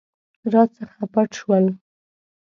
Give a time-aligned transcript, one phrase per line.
[0.51, 1.65] راڅخه پټ شول.